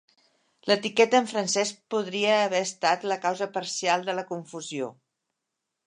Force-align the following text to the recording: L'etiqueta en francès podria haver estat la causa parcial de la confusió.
L'etiqueta 0.69 1.19
en 1.23 1.27
francès 1.33 1.73
podria 1.95 2.39
haver 2.47 2.63
estat 2.69 3.07
la 3.13 3.19
causa 3.27 3.49
parcial 3.59 4.09
de 4.09 4.19
la 4.23 4.25
confusió. 4.35 4.93